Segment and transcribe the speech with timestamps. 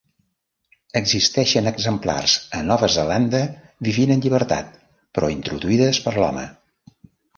[0.99, 3.41] Existeixen exemplars a Nova Zelanda
[3.89, 4.73] vivint en llibertat,
[5.19, 6.49] però introduïdes per l'home.